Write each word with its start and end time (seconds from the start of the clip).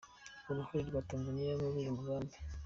Uruhare 0.49 0.83
rwa 0.89 1.01
Tanzania 1.09 1.53
muri 1.61 1.77
uyu 1.81 1.95
mugambi 1.97 2.35